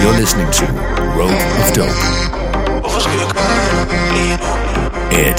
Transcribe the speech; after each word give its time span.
You're 0.00 0.12
listening 0.12 0.50
to 0.50 0.66
Road 1.16 1.34
of 1.60 1.72
Dope. 1.74 1.98
Ed. 5.10 5.38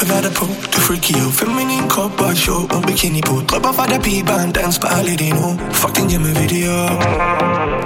private 0.00 0.30
på? 0.38 0.44
Du 0.72 0.80
freaky 0.86 1.14
og 1.26 1.32
feminin 1.32 1.88
krop 1.88 2.20
og 2.20 2.36
show 2.36 2.60
Og 2.74 2.82
bikini 2.86 3.20
på. 3.28 3.34
Drøber 3.48 3.72
fra 3.72 3.86
der 3.86 4.00
pigebaren 4.00 4.52
Dans 4.52 4.78
bare 4.78 5.06
lidt 5.06 5.20
endnu. 5.20 5.60
Fuck 5.72 5.96
din 5.96 6.10
hjemmevideo. 6.10 6.76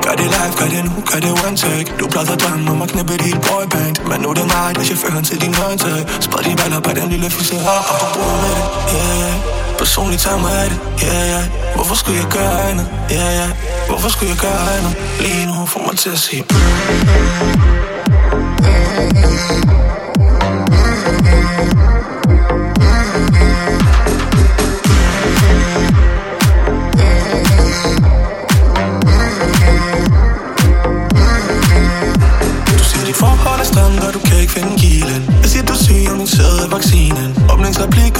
Gør 0.04 0.14
det 0.20 0.28
live, 0.34 0.52
gør 0.60 0.68
det 0.74 0.84
nu, 0.84 0.92
gør 1.10 1.20
det 1.24 1.32
one 1.46 1.56
take. 1.56 1.88
Du 2.00 2.04
plejede 2.12 2.36
drømme 2.42 2.70
om 2.70 2.82
at 2.82 2.88
knippe 2.88 3.16
dit 3.24 3.38
boyband. 3.46 3.96
Men 4.08 4.20
nu 4.22 4.28
er 4.28 4.34
det 4.34 4.46
mig, 4.54 4.68
der 4.74 4.80
er 4.80 4.84
chaufføren 4.84 5.24
til 5.24 5.40
din 5.40 5.54
håndtag. 5.54 6.00
Spred 6.20 6.42
de 6.44 6.56
baller 6.56 6.80
på 6.80 6.90
den 6.98 7.08
lille 7.08 7.30
fisse 7.30 7.56
Og 7.56 8.08
på 8.14 8.20
med 8.42 8.50
det, 8.56 8.66
yeah 8.94 9.63
Personligt 9.78 10.22
tager 10.22 10.38
mig 10.38 10.52
af 10.62 10.70
det, 10.70 10.78
yeah, 11.04 11.28
yeah 11.30 11.74
Hvorfor 11.74 11.94
skulle 11.94 12.18
jeg 12.18 12.28
gøre 12.30 12.70
andet, 12.70 12.86
yeah, 13.12 13.36
yeah 13.38 13.50
Hvorfor 13.88 14.08
skulle 14.08 14.30
jeg 14.30 14.38
gøre 14.38 14.76
andet? 14.76 14.94
Lige 15.20 15.46
nu 15.46 15.66
får 15.66 15.80
mig 15.86 15.98
til 15.98 16.10
at 16.10 16.18
sige 16.18 16.44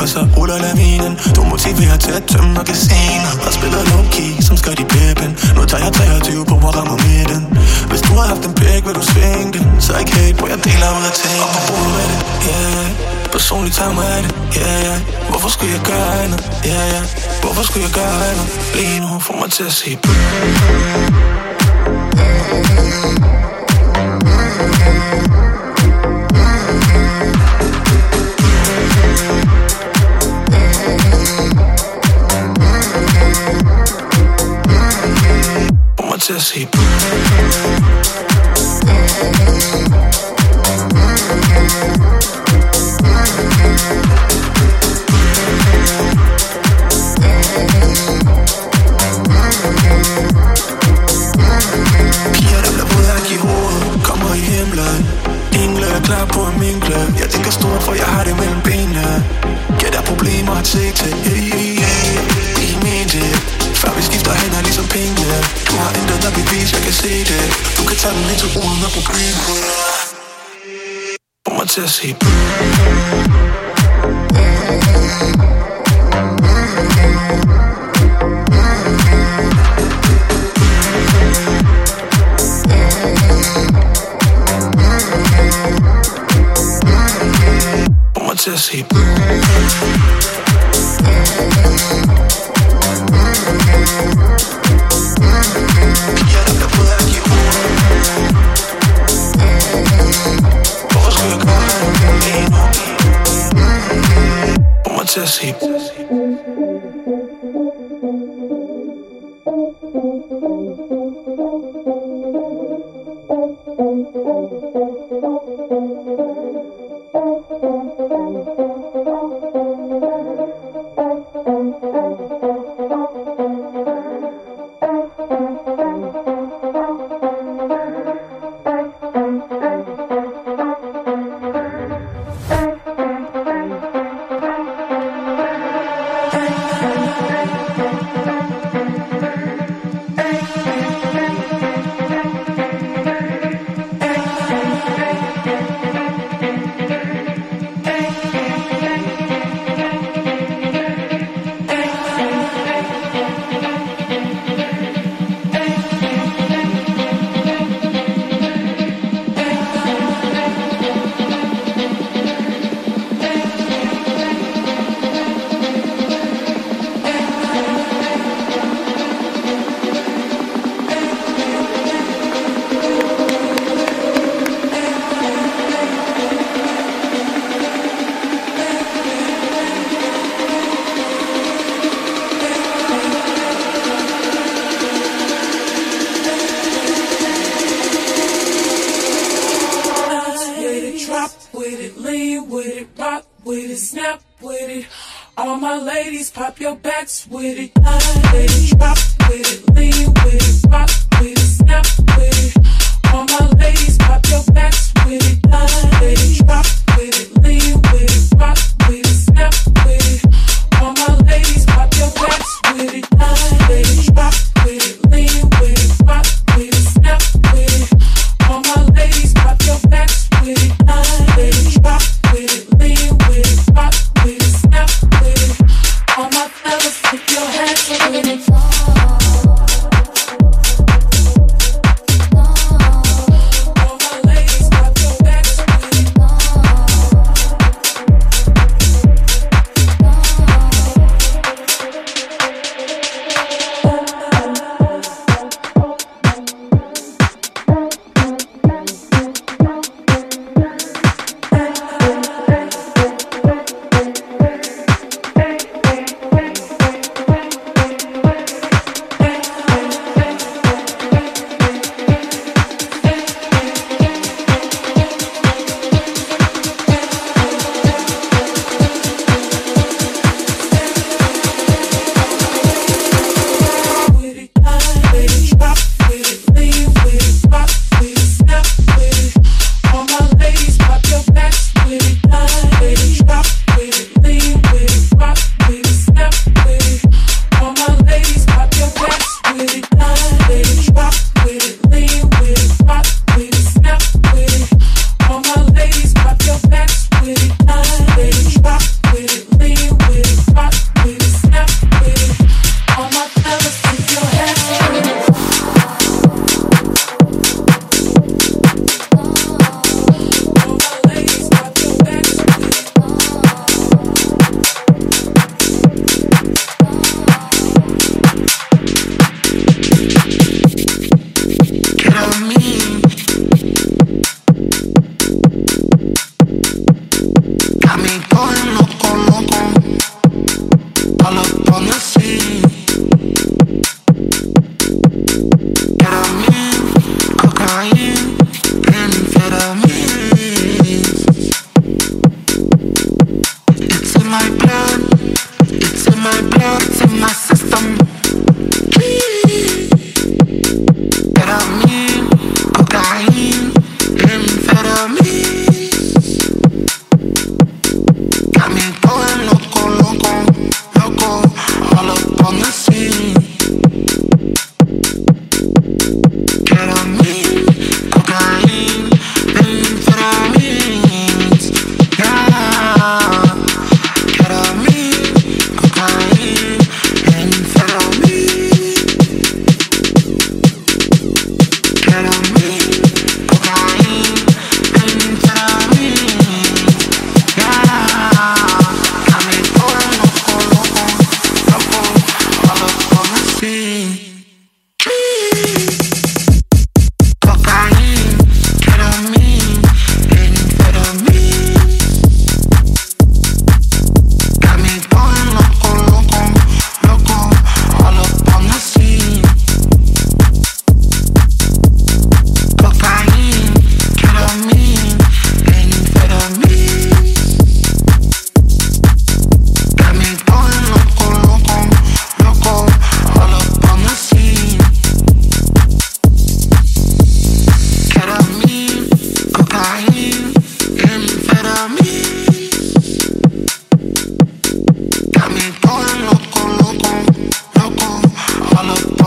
og 0.05 0.09
så 0.09 0.21
ruller 0.37 0.59
lavinen. 0.67 1.13
Du 1.37 1.41
motiverer 1.53 1.97
til 2.05 2.13
at 2.19 2.25
tømme 2.33 2.51
magasinet 2.59 3.35
Og 3.47 3.53
spiller 3.59 3.83
low-key 3.91 4.31
som 4.47 4.57
skal 4.61 4.73
i 4.85 4.87
pippen. 4.95 5.31
Nu 5.57 5.63
tager 5.71 5.85
jeg 5.85 5.93
23 5.93 6.45
på, 6.51 6.55
hvor 6.63 6.73
rammer 6.79 6.99
midten. 7.07 7.43
Hvis 7.91 8.03
du 8.07 8.13
har 8.19 8.27
haft 8.33 8.45
en 8.49 8.55
pæk, 8.61 8.83
vil 8.87 8.95
du 9.01 9.05
svinge 9.13 9.53
den. 9.57 9.65
Så 9.85 9.91
ikke 10.01 10.13
hate, 10.19 10.37
hvor 10.39 10.49
jeg 10.53 10.61
deler 10.67 10.89
ud 10.99 11.05
af 11.11 11.15
ting. 11.23 11.39
Og 11.45 11.49
på 11.55 11.61
bordet 11.69 11.93
med 11.97 12.07
det, 12.13 12.21
yeah 12.49 12.87
Personligt 13.35 13.75
tager 13.79 13.95
mig 13.99 14.07
af 14.17 14.23
det, 14.25 14.33
yeah, 14.59 14.85
yeah 14.85 14.99
Hvorfor 15.31 15.49
skulle 15.55 15.73
jeg 15.77 15.83
gøre 15.91 16.09
andet, 16.23 16.41
yeah, 16.69 16.87
yeah 16.93 17.05
Hvorfor 17.43 17.63
skulle 17.69 17.85
jeg 17.87 17.95
gøre 18.01 18.17
andet? 18.31 18.47
Lige 18.77 19.01
nu 19.05 19.11
får 19.27 19.37
mig 19.41 19.51
til 19.57 19.65
at 19.71 19.73
se 19.73 19.85
sige 19.85 19.99
til 20.03 20.15
at 36.31 36.41
se 36.41 37.74
Få 71.95 72.07
mig 72.07 72.34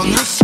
promise. 0.07 0.36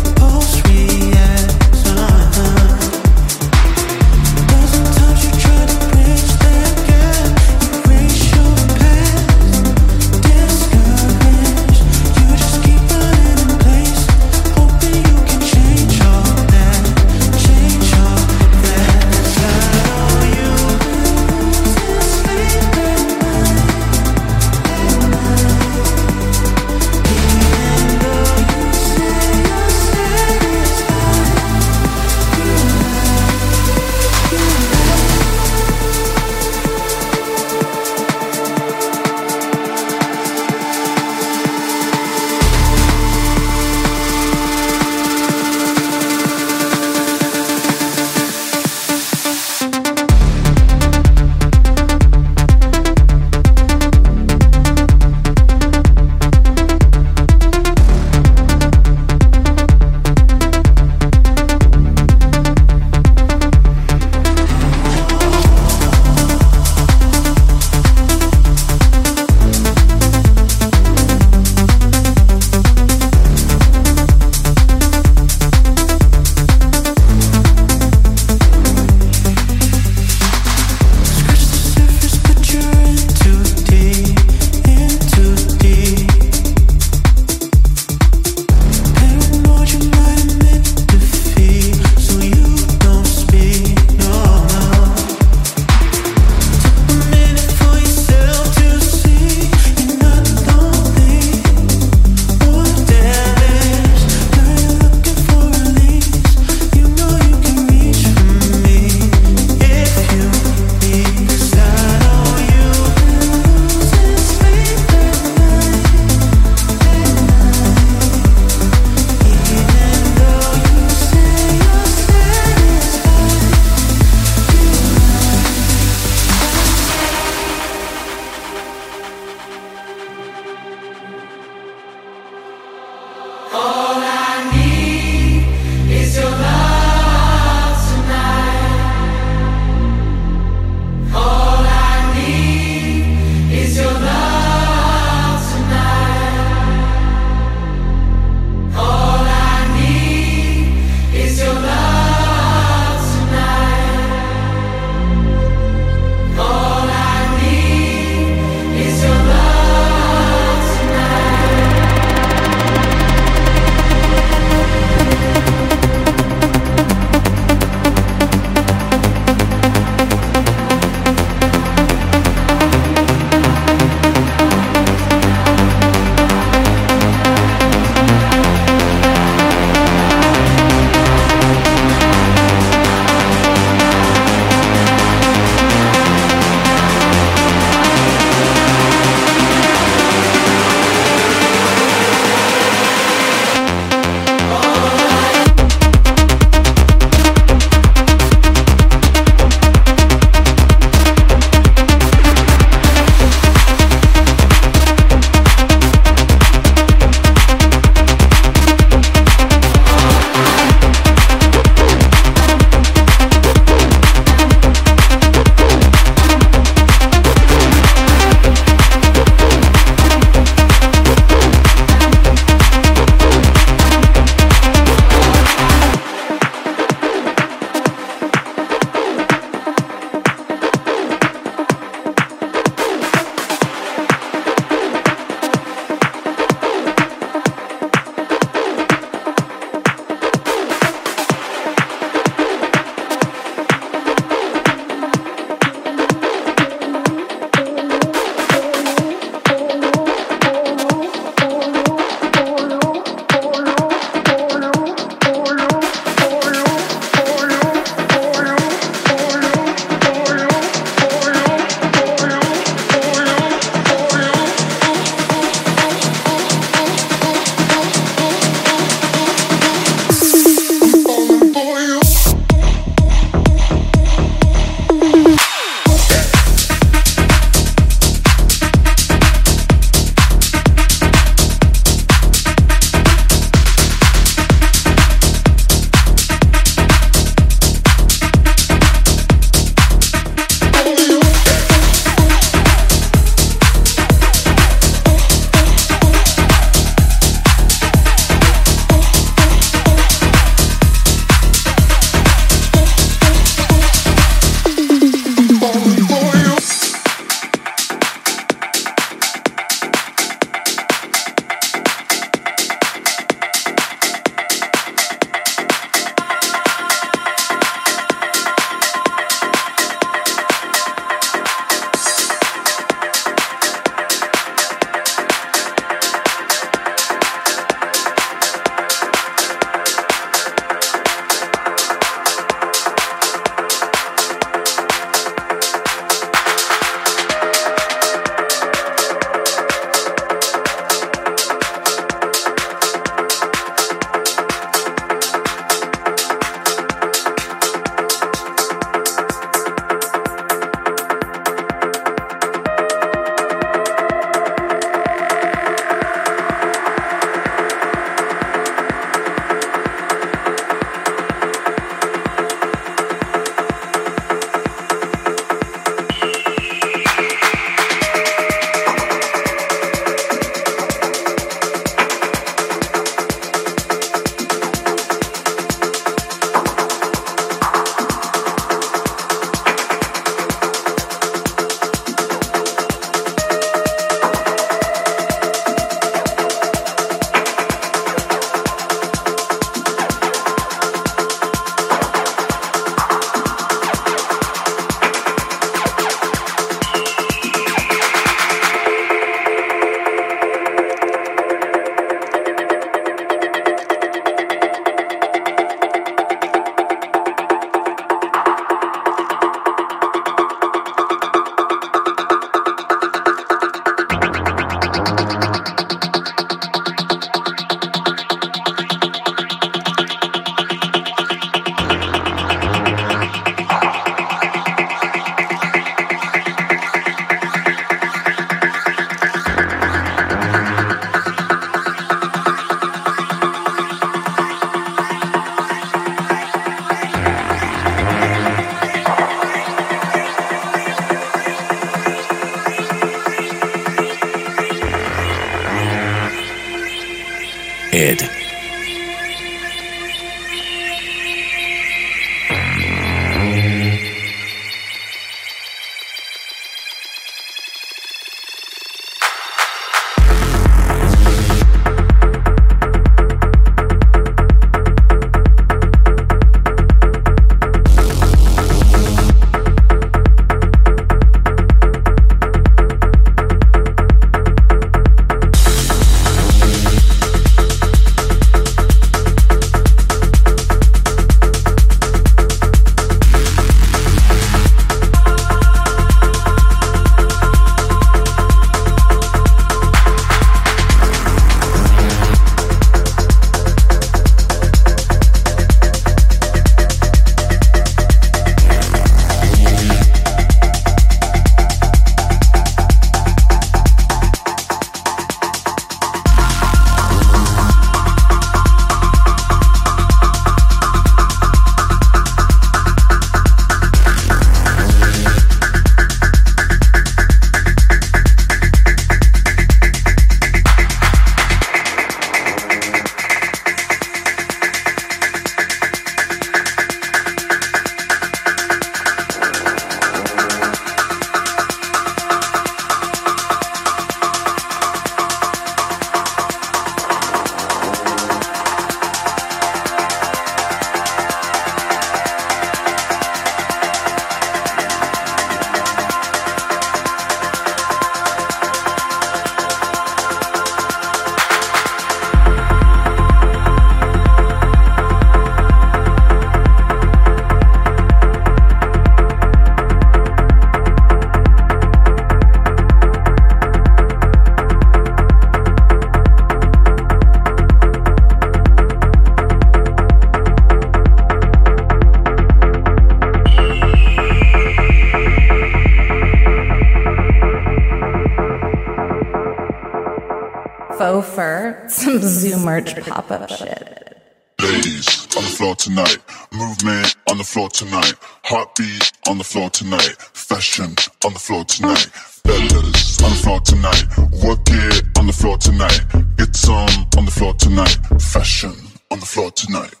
On 585.41 585.49
the 585.49 585.55
floor 585.55 585.75
tonight, 585.75 586.17
movement 586.53 587.15
on 587.29 587.37
the 587.37 587.43
floor 587.43 587.67
tonight, 587.69 588.13
heartbeat 588.43 589.11
on 589.27 589.39
the 589.39 589.43
floor 589.43 589.69
tonight, 589.71 590.15
fashion 590.33 590.93
on 591.25 591.33
the 591.33 591.39
floor 591.39 591.65
tonight, 591.65 592.05
fellas 592.45 593.23
on 593.23 593.29
the 593.31 593.39
floor 593.41 593.59
tonight, 593.61 594.03
work 594.43 594.59
it 594.67 595.17
on 595.17 595.25
the 595.25 595.33
floor 595.33 595.57
tonight, 595.57 596.01
get 596.37 596.55
some 596.55 597.07
on 597.17 597.25
the 597.25 597.31
floor 597.31 597.53
tonight, 597.55 597.97
fashion 598.19 598.73
on 599.09 599.19
the 599.19 599.25
floor 599.25 599.49
tonight. 599.51 600.00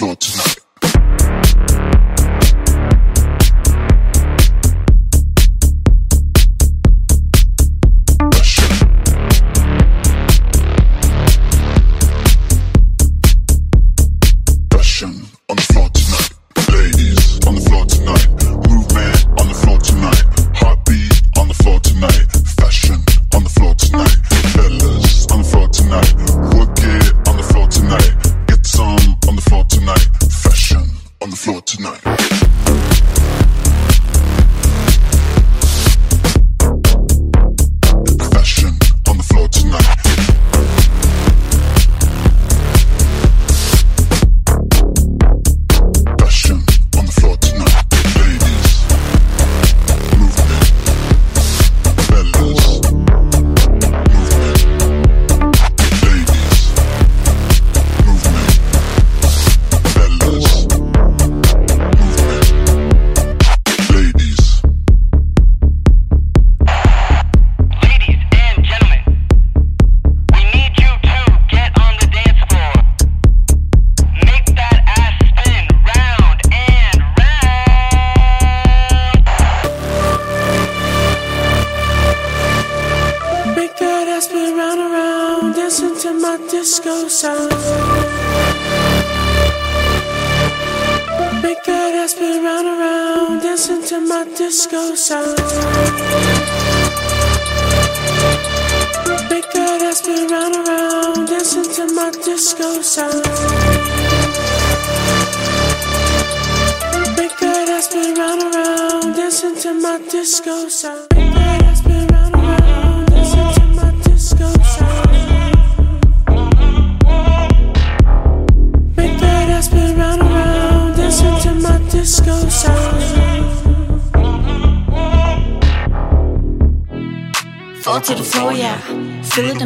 Floor, 0.00 0.16
yeah. 0.22 0.59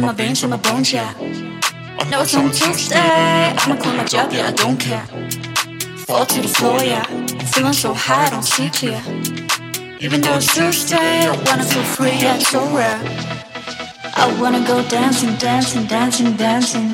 My 0.05 0.13
veins, 0.13 0.43
in 0.43 0.51
my 0.51 0.57
bones, 0.57 0.93
yeah. 0.93 1.13
No, 2.11 2.21
it's 2.21 2.35
on 2.35 2.51
Tuesday. 2.51 3.55
I'ma 3.57 3.75
quit 3.81 3.95
my 3.95 4.03
job, 4.03 4.31
yeah, 4.31 4.49
I 4.49 4.51
don't 4.51 4.79
care. 4.79 5.05
Fall 6.05 6.25
to 6.25 6.41
the 6.41 6.47
floor, 6.47 6.83
yeah. 6.83 7.03
Feeling 7.53 7.73
so 7.73 7.93
high, 7.93 8.27
I 8.27 8.29
don't 8.29 8.43
see 8.43 8.69
clear. 8.69 9.01
Even 9.99 10.21
though 10.21 10.35
it's 10.35 10.53
Tuesday, 10.53 11.25
I 11.25 11.35
wanna 11.45 11.63
feel 11.63 11.83
free, 11.83 12.17
yeah, 12.21 12.35
it's 12.35 12.49
so 12.49 12.61
rare. 12.75 12.99
I 14.15 14.25
wanna 14.39 14.65
go 14.67 14.87
dancing, 14.87 15.35
dancing, 15.37 15.85
dancing, 15.87 16.33
dancing. 16.37 16.93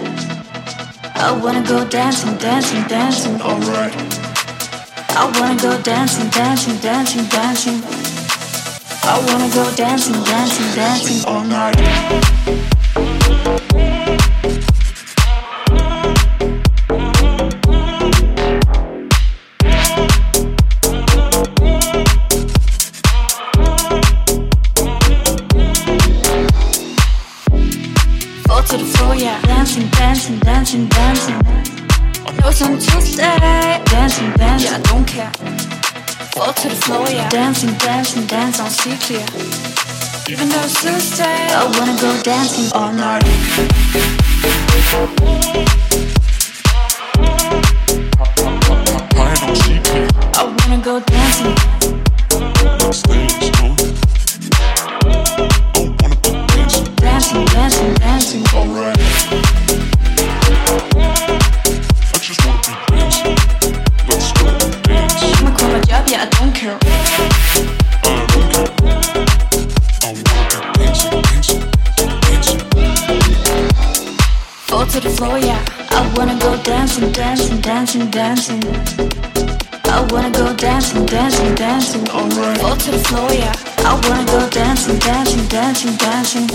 I 1.15 1.31
wanna 1.43 1.63
go 1.67 1.85
dancing, 1.85 2.37
dancing, 2.37 2.83
dancing, 2.87 3.41
alright. 3.41 3.95
I 5.09 5.25
wanna 5.37 5.59
go 5.61 5.81
dancing, 5.81 6.29
dancing, 6.29 6.77
dancing, 6.77 7.25
dancing. 7.27 7.81
I 9.03 9.19
wanna 9.27 9.49
go 9.53 9.69
dancing, 9.75 10.23
dancing, 10.23 10.75
dancing 10.75 11.25
all 11.27 11.43
night. 11.43 12.80
Dancing, 29.79 30.37
dancing, 30.39 30.87
dancing. 30.87 31.35
No, 32.41 32.49
it's 32.49 32.61
on 32.61 32.77
Tuesday. 32.77 33.23
Dancing, 33.85 34.31
dancing, 34.33 34.69
yeah, 34.69 34.77
I 34.77 34.81
don't 34.81 35.07
care. 35.07 35.31
Fall 36.33 36.51
to 36.51 36.67
the 36.67 36.75
floor, 36.75 37.07
yeah. 37.07 37.29
Dancing, 37.29 37.73
dancing, 37.77 38.25
dance 38.27 38.59
on 38.59 38.69
see 38.69 38.97
clear. 38.97 39.25
Even 40.27 40.49
though 40.49 40.59
it's 40.59 40.81
Tuesday, 40.81 41.23
I 41.23 41.63
wanna 41.79 41.95
go 42.01 42.21
dancing 42.21 42.69
all 42.73 42.91
night. 42.91 43.23
I 50.35 50.43
wanna 50.43 50.83
go 50.83 50.99
dancing. 50.99 51.11
Dancing, 51.11 51.20
dancing, 77.91 78.09
dancing. 78.09 78.63
I 79.83 80.07
wanna 80.11 80.31
go 80.31 80.55
dancing, 80.55 81.05
dancing, 81.05 81.55
dancing. 81.55 82.07
Oh, 82.09 82.23
Alright. 82.23 82.57
Fall 82.59 82.77
to 82.77 82.91
the 82.91 82.99
floor, 82.99 83.29
yeah. 83.33 83.51
I 83.79 83.99
wanna 84.07 84.25
go 84.27 84.49
dancing, 84.49 84.97
dancing, 84.99 85.45
dancing, 85.47 85.97
dancing. 85.97 86.49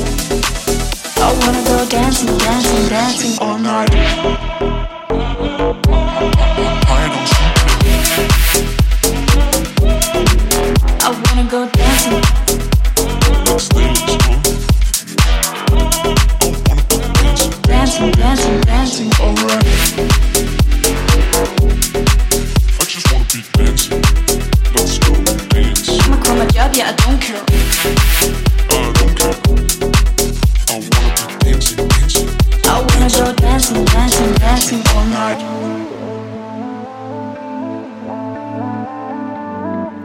I 1.19 1.35
wanna 1.41 1.63
go 1.65 1.87
dancing, 1.91 2.39
dancing, 2.39 2.89
dancing 2.89 3.37
oh, 3.39 3.49
all 3.49 3.59
night. 3.59 4.87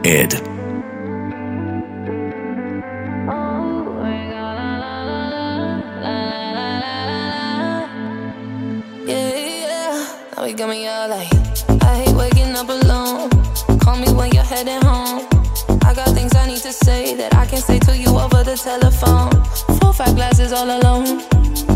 Ed. 0.04 0.32
got 10.56 10.68
me 10.68 10.88
all 10.88 11.08
like, 11.08 11.32
I 11.82 12.02
hate 12.02 12.16
waking 12.16 12.56
up 12.56 12.68
alone. 12.68 13.30
Call 13.78 13.96
me 13.96 14.12
when 14.12 14.32
you're 14.32 14.42
heading 14.42 14.82
home. 14.82 15.28
I 15.84 15.94
got 15.94 16.08
things 16.08 16.34
I 16.34 16.46
need 16.46 16.62
to 16.62 16.72
say 16.72 17.14
that 17.14 17.34
I 17.36 17.46
can't 17.46 17.62
say 17.62 17.78
to 17.78 17.96
you 17.96 18.18
over 18.18 18.42
the 18.42 18.56
telephone. 18.56 19.30
Four, 19.78 19.92
five 19.92 20.16
glasses 20.16 20.52
all 20.52 20.68
alone. 20.68 21.31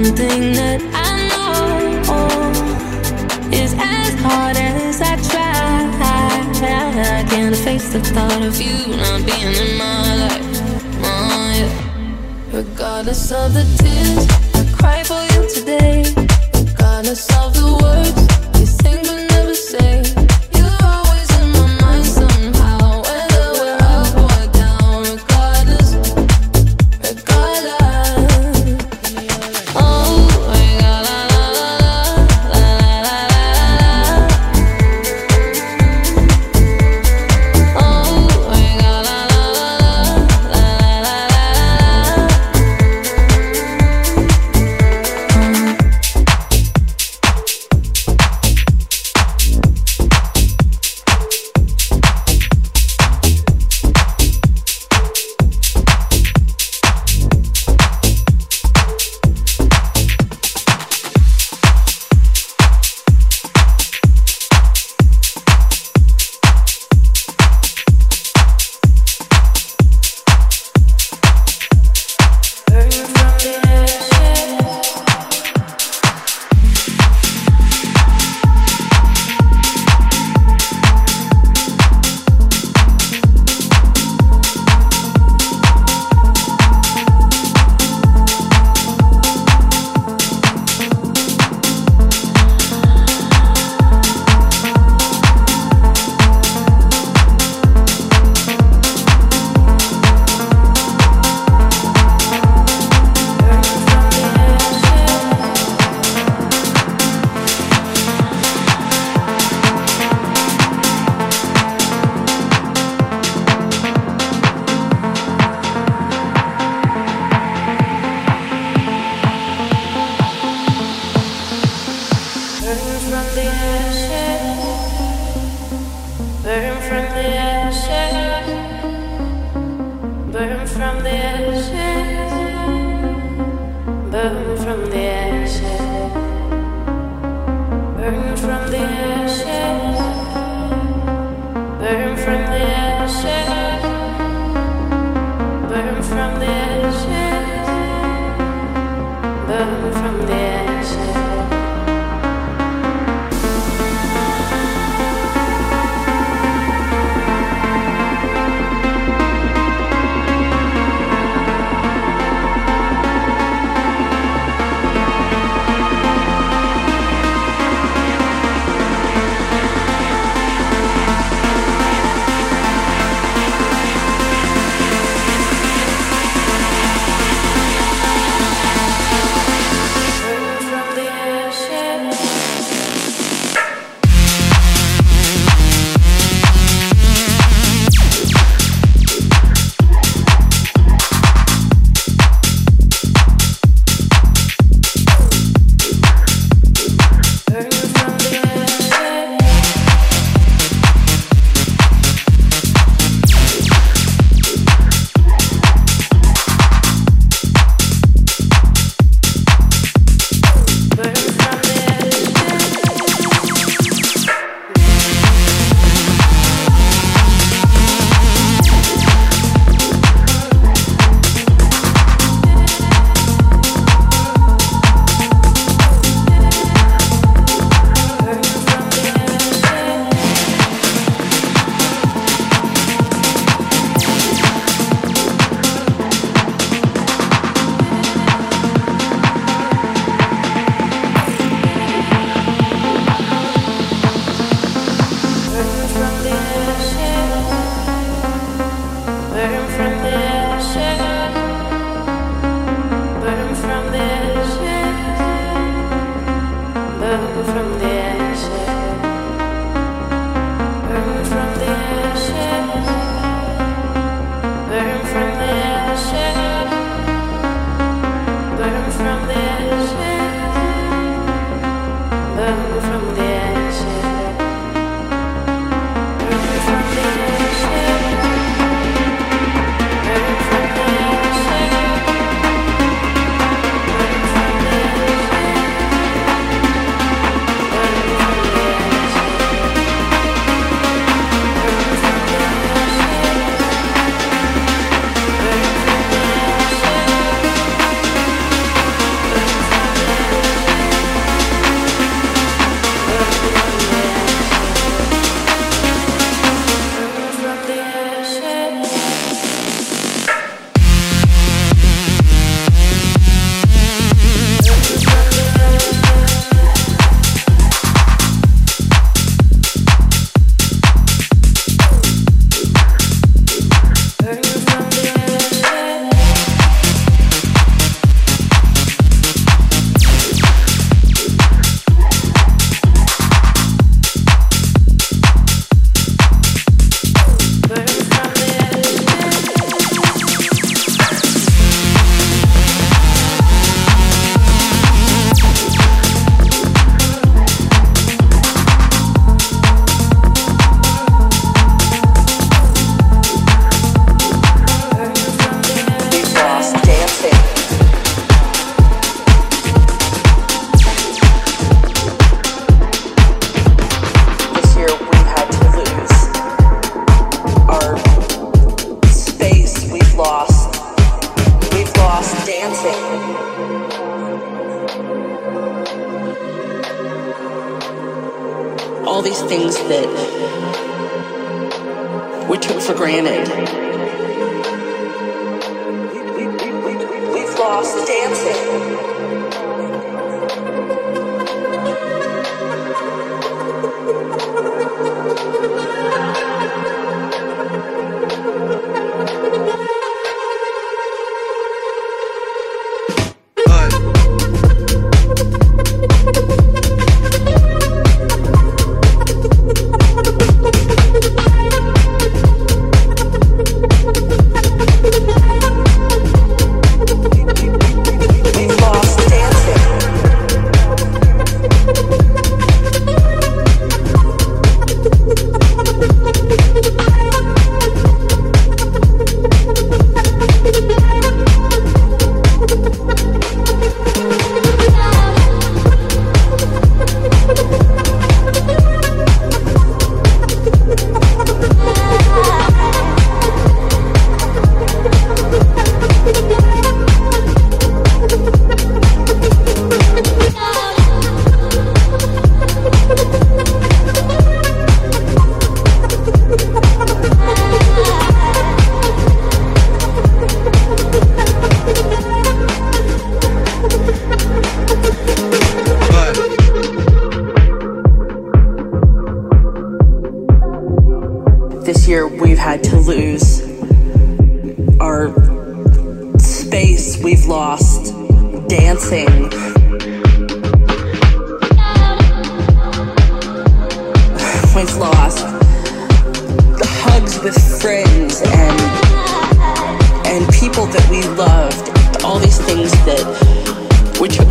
One 0.00 0.16
thing 0.16 0.54
that 0.54 0.80
I 0.94 1.28
know 1.28 2.50
is 3.52 3.74
as 3.76 4.14
hard 4.22 4.56
as 4.56 5.02
I 5.02 5.16
try, 5.28 5.90
I 7.20 7.22
can't 7.28 7.54
face 7.54 7.92
the 7.92 8.00
thought 8.00 8.40
of 8.40 8.58
you 8.58 8.96
not 8.96 9.26
being 9.26 9.54
in 9.54 9.76
my 9.76 10.16
life. 10.24 10.62
Oh, 11.04 12.50
Regardless 12.50 13.30
of 13.30 13.52
the 13.52 13.64
tears 13.76 14.26
I 14.54 14.64
cry 14.74 15.02
for 15.04 15.22
you 15.34 15.46
today. 15.54 16.04
Regardless 16.54 17.28
of 17.36 17.52
the 17.52 17.78
words 17.82 18.29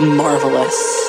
marvelous. 0.00 1.07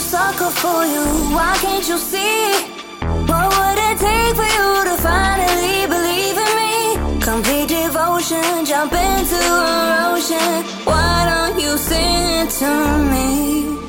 sucker 0.00 0.50
for 0.50 0.84
you. 0.86 1.04
Why 1.36 1.56
can't 1.60 1.86
you 1.86 1.98
see? 1.98 2.52
What 3.28 3.46
would 3.56 3.78
it 3.88 3.98
take 3.98 4.34
for 4.34 4.50
you 4.56 4.68
to 4.88 4.96
finally 5.02 5.86
believe 5.94 6.38
in 6.46 6.52
me? 6.60 7.20
Complete 7.20 7.68
devotion, 7.68 8.64
jump 8.64 8.92
into 8.92 9.40
our 9.44 10.16
ocean. 10.16 10.64
Why 10.84 11.26
don't 11.30 11.60
you 11.60 11.76
sing 11.76 12.24
it 12.40 12.50
to 12.60 12.72
me? 13.12 13.79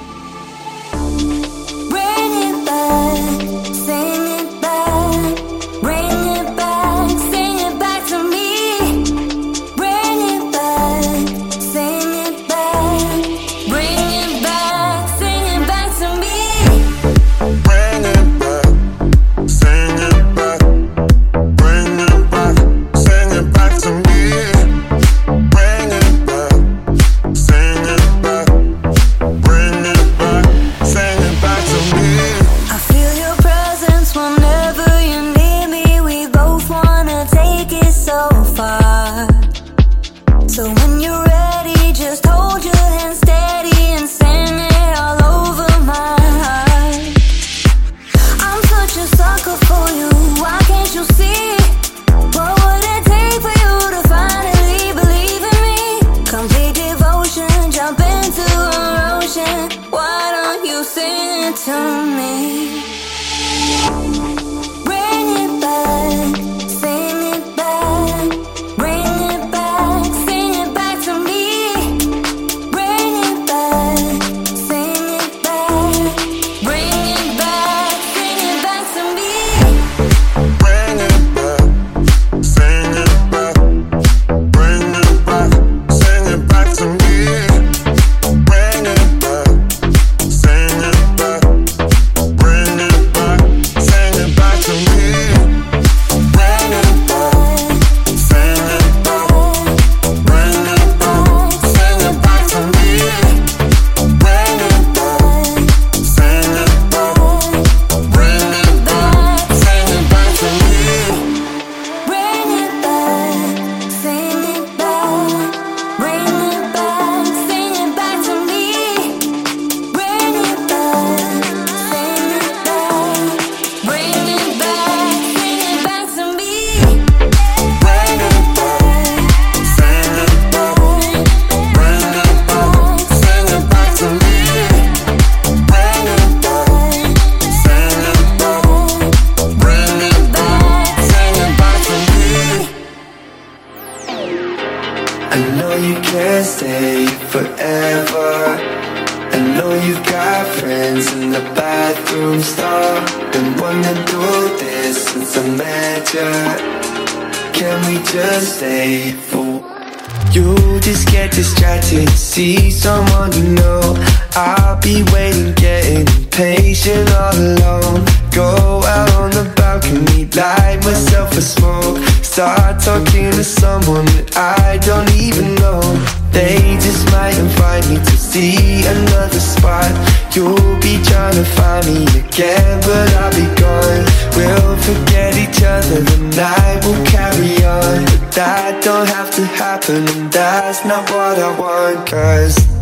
And 189.94 190.32
that's 190.32 190.86
not 190.86 191.04
what 191.12 191.38
I 191.38 191.60
want, 191.60 192.08
cause 192.08 192.81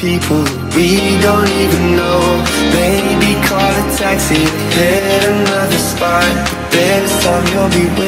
people 0.00 0.40
we 0.74 0.96
don't 1.20 1.50
even 1.60 1.94
know. 1.94 2.20
Baby, 2.72 3.36
call 3.46 3.60
a 3.60 3.84
taxi, 4.00 4.40
hit 4.76 5.24
another 5.28 5.76
spot. 5.76 6.24
This 6.72 7.12
time 7.22 7.44
you'll 7.52 7.68
be 7.68 7.99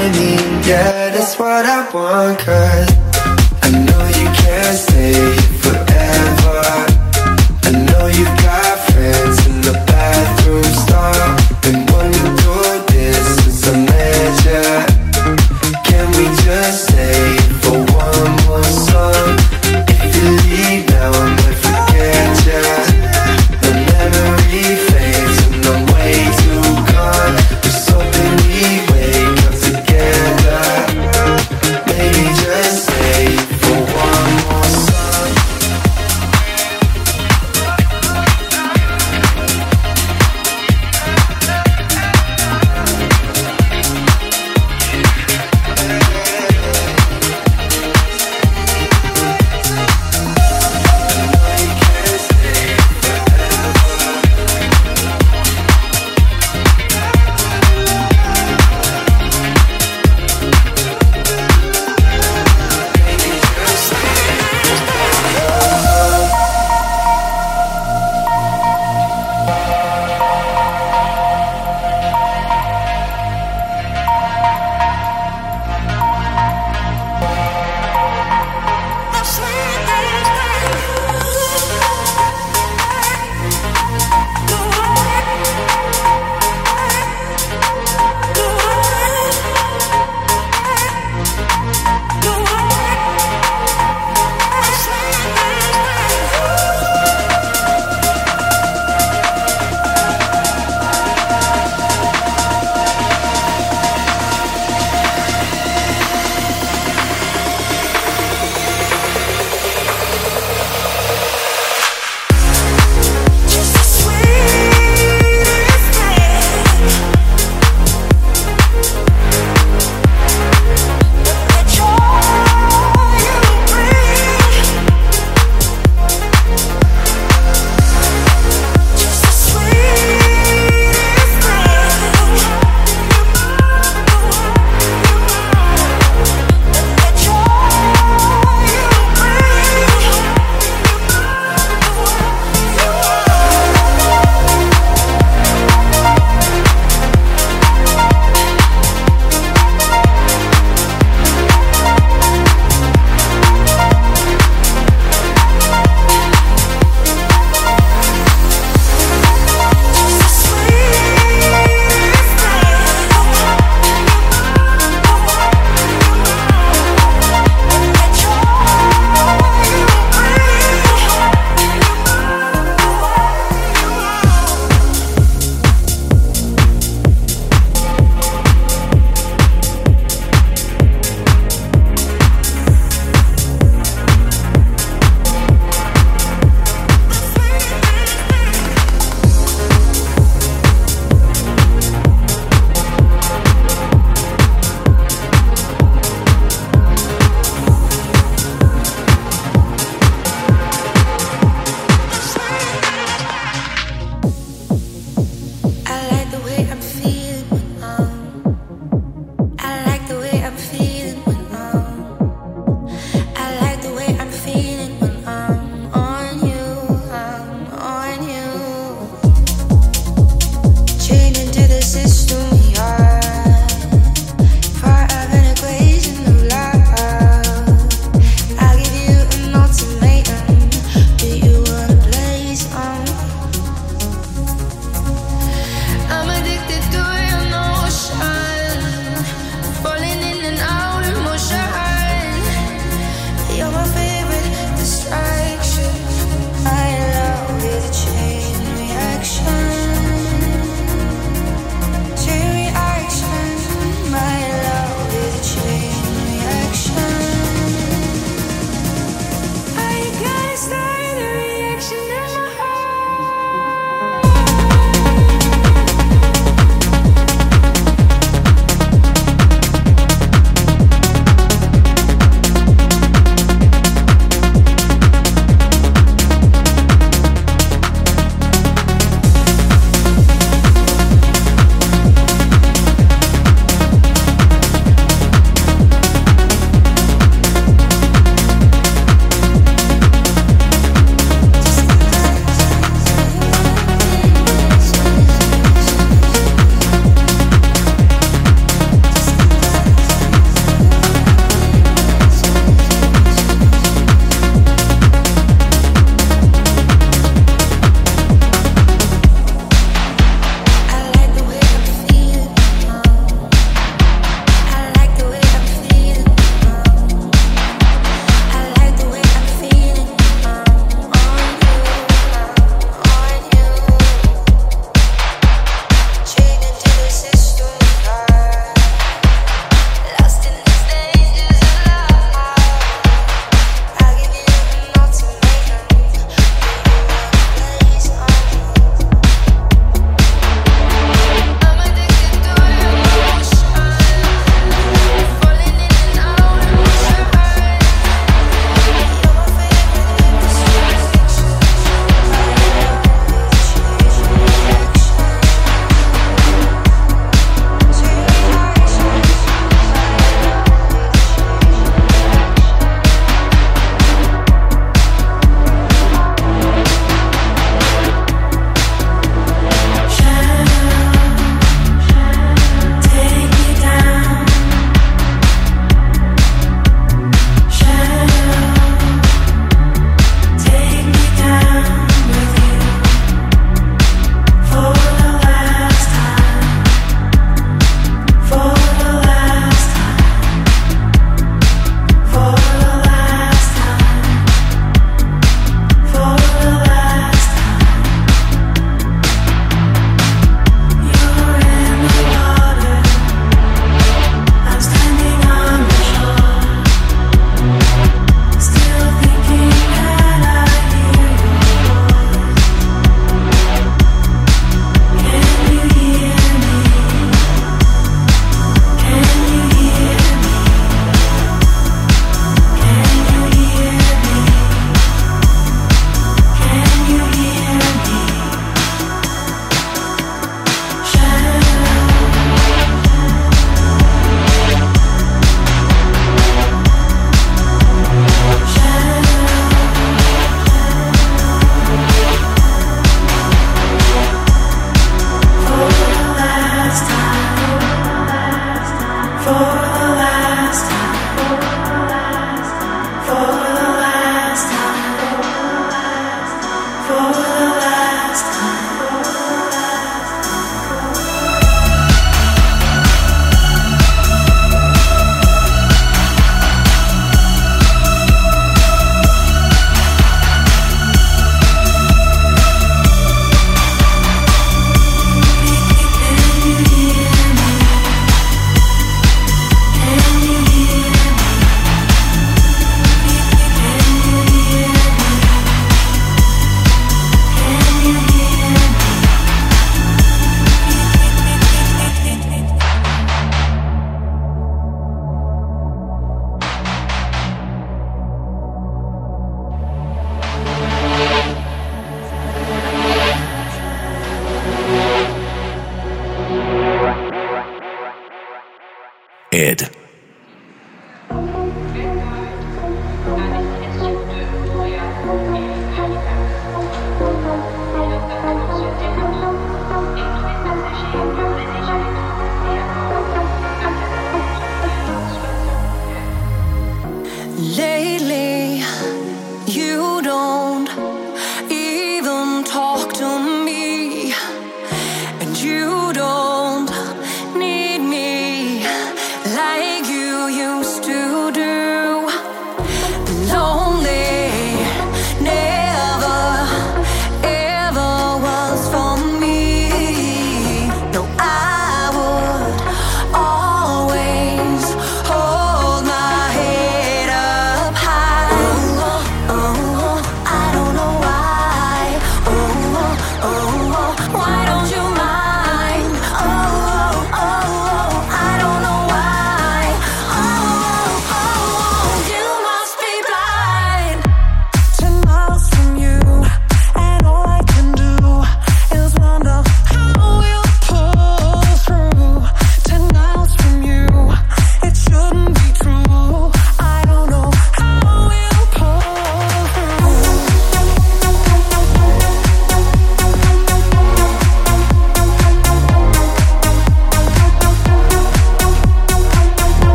Ed. 509.53 510.02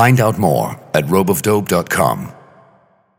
Find 0.00 0.18
out 0.18 0.38
more 0.38 0.80
at 0.94 1.04
ropeofdope.com. 1.04 2.39